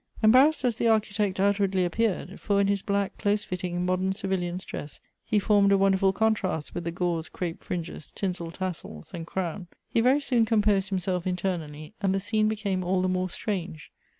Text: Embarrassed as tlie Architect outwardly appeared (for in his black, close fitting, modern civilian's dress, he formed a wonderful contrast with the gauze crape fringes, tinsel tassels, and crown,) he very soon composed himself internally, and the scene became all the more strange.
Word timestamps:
Embarrassed 0.23 0.65
as 0.65 0.77
tlie 0.79 0.91
Architect 0.91 1.39
outwardly 1.39 1.85
appeared 1.85 2.39
(for 2.39 2.59
in 2.59 2.65
his 2.65 2.81
black, 2.81 3.15
close 3.19 3.43
fitting, 3.43 3.85
modern 3.85 4.15
civilian's 4.15 4.65
dress, 4.65 4.99
he 5.23 5.37
formed 5.37 5.71
a 5.71 5.77
wonderful 5.77 6.11
contrast 6.11 6.73
with 6.73 6.85
the 6.85 6.91
gauze 6.91 7.29
crape 7.29 7.63
fringes, 7.63 8.11
tinsel 8.11 8.49
tassels, 8.49 9.11
and 9.13 9.27
crown,) 9.27 9.67
he 9.87 10.01
very 10.01 10.19
soon 10.19 10.43
composed 10.43 10.89
himself 10.89 11.27
internally, 11.27 11.93
and 12.01 12.15
the 12.15 12.19
scene 12.19 12.47
became 12.47 12.83
all 12.83 13.03
the 13.03 13.07
more 13.07 13.29
strange. 13.29 13.91